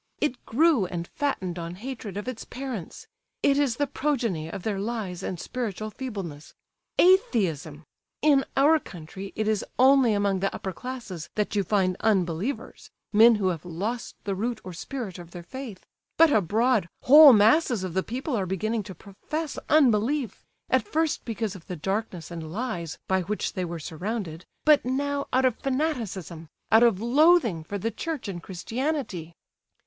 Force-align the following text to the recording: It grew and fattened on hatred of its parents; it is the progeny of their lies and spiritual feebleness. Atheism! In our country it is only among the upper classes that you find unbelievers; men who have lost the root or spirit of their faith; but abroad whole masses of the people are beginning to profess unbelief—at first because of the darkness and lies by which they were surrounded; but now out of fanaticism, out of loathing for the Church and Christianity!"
It 0.19 0.43
grew 0.47 0.87
and 0.87 1.05
fattened 1.15 1.59
on 1.59 1.75
hatred 1.75 2.17
of 2.17 2.27
its 2.27 2.43
parents; 2.43 3.05
it 3.43 3.59
is 3.59 3.75
the 3.75 3.85
progeny 3.85 4.49
of 4.49 4.63
their 4.63 4.79
lies 4.79 5.21
and 5.21 5.39
spiritual 5.39 5.91
feebleness. 5.91 6.55
Atheism! 6.97 7.83
In 8.23 8.43
our 8.57 8.79
country 8.79 9.31
it 9.35 9.47
is 9.47 9.63
only 9.77 10.13
among 10.13 10.39
the 10.39 10.51
upper 10.55 10.73
classes 10.73 11.29
that 11.35 11.55
you 11.55 11.63
find 11.63 11.97
unbelievers; 11.99 12.89
men 13.13 13.35
who 13.35 13.49
have 13.49 13.63
lost 13.63 14.15
the 14.23 14.33
root 14.33 14.59
or 14.63 14.73
spirit 14.73 15.19
of 15.19 15.29
their 15.29 15.43
faith; 15.43 15.85
but 16.17 16.31
abroad 16.31 16.89
whole 17.03 17.31
masses 17.31 17.83
of 17.83 17.93
the 17.93 18.01
people 18.01 18.35
are 18.35 18.47
beginning 18.47 18.81
to 18.81 18.95
profess 18.95 19.59
unbelief—at 19.69 20.81
first 20.81 21.23
because 21.25 21.53
of 21.53 21.67
the 21.67 21.75
darkness 21.75 22.31
and 22.31 22.51
lies 22.51 22.97
by 23.07 23.21
which 23.21 23.53
they 23.53 23.63
were 23.63 23.77
surrounded; 23.77 24.47
but 24.65 24.83
now 24.83 25.27
out 25.31 25.45
of 25.45 25.57
fanaticism, 25.59 26.49
out 26.71 26.81
of 26.81 26.99
loathing 26.99 27.63
for 27.63 27.77
the 27.77 27.91
Church 27.91 28.27
and 28.27 28.41
Christianity!" 28.41 29.35